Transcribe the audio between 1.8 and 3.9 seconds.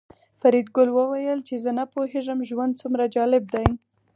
پوهېږم ژوند څومره جالب دی